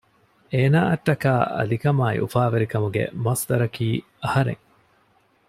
[0.51, 3.87] އޭނާއަށްޓަކައި އަލިކަމާއި އުފާވެރިކަމުގެ މަޞްދަރަކީ
[4.23, 4.63] އަހަރެން